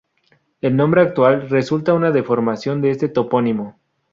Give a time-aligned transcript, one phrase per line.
[0.61, 3.79] El nombre actual resulta una deformación de ese topónimo.